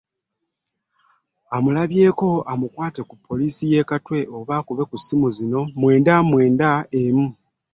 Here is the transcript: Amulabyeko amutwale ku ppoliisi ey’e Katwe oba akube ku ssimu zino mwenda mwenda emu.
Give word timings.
Amulabyeko 1.55 2.27
amutwale 2.51 2.99
ku 3.09 3.15
ppoliisi 3.17 3.63
ey’e 3.69 3.87
Katwe 3.89 4.19
oba 4.37 4.53
akube 4.59 4.83
ku 4.89 4.95
ssimu 5.01 5.27
zino 5.37 5.61
mwenda 5.79 6.13
mwenda 6.29 6.69
emu. 7.01 7.27